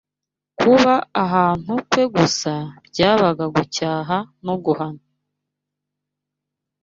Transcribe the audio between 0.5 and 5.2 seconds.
Kuba ahantu kwe gusa, byabaga gucyaha no guhana